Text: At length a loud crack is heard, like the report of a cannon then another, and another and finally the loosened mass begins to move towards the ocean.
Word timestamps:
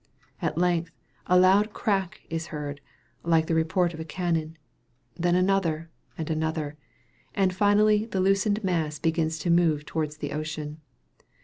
At 0.41 0.57
length 0.57 0.89
a 1.27 1.37
loud 1.39 1.73
crack 1.73 2.21
is 2.27 2.47
heard, 2.47 2.81
like 3.21 3.45
the 3.45 3.53
report 3.53 3.93
of 3.93 3.99
a 3.99 4.03
cannon 4.03 4.57
then 5.15 5.35
another, 5.35 5.91
and 6.17 6.27
another 6.27 6.75
and 7.35 7.53
finally 7.53 8.07
the 8.07 8.19
loosened 8.19 8.63
mass 8.63 8.97
begins 8.97 9.37
to 9.37 9.51
move 9.51 9.85
towards 9.85 10.17
the 10.17 10.31
ocean. 10.33 10.81